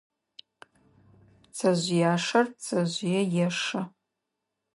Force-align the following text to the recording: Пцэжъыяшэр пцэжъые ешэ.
Пцэжъыяшэр 1.43 2.45
пцэжъые 2.53 3.21
ешэ. 3.45 3.81